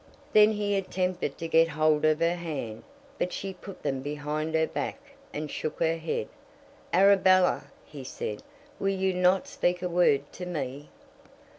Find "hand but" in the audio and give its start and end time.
2.33-3.31